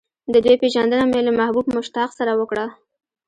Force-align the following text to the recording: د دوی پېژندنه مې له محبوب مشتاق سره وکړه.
د 0.33 0.35
دوی 0.45 0.55
پېژندنه 0.61 1.05
مې 1.11 1.19
له 1.27 1.31
محبوب 1.39 1.65
مشتاق 1.75 2.09
سره 2.19 2.31
وکړه. 2.39 2.65